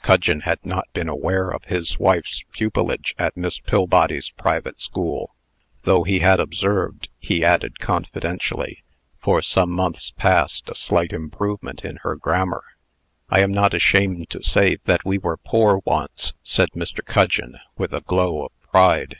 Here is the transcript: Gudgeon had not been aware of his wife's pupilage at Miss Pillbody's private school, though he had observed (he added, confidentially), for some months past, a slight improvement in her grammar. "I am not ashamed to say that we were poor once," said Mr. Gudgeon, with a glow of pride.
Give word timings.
Gudgeon 0.00 0.40
had 0.40 0.64
not 0.64 0.90
been 0.94 1.10
aware 1.10 1.50
of 1.50 1.64
his 1.64 1.98
wife's 1.98 2.44
pupilage 2.52 3.14
at 3.18 3.36
Miss 3.36 3.60
Pillbody's 3.60 4.30
private 4.30 4.80
school, 4.80 5.34
though 5.82 6.02
he 6.02 6.20
had 6.20 6.40
observed 6.40 7.10
(he 7.18 7.44
added, 7.44 7.78
confidentially), 7.78 8.82
for 9.20 9.42
some 9.42 9.70
months 9.70 10.10
past, 10.12 10.70
a 10.70 10.74
slight 10.74 11.12
improvement 11.12 11.84
in 11.84 11.96
her 12.04 12.16
grammar. 12.16 12.64
"I 13.28 13.40
am 13.40 13.52
not 13.52 13.74
ashamed 13.74 14.30
to 14.30 14.42
say 14.42 14.78
that 14.86 15.04
we 15.04 15.18
were 15.18 15.36
poor 15.36 15.82
once," 15.84 16.32
said 16.42 16.70
Mr. 16.70 17.04
Gudgeon, 17.04 17.58
with 17.76 17.92
a 17.92 18.00
glow 18.00 18.46
of 18.46 18.52
pride. 18.62 19.16